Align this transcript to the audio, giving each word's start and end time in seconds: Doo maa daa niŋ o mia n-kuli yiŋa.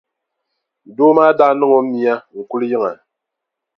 Doo 0.95 1.11
maa 1.17 1.31
daa 1.39 1.53
niŋ 1.59 1.71
o 1.77 1.79
mia 1.91 2.13
n-kuli 2.37 2.65
yiŋa. 2.71 2.91